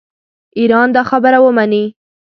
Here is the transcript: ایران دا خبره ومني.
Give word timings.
ایران 0.59 0.87
دا 0.95 1.01
خبره 1.09 1.39
ومني. 1.41 1.83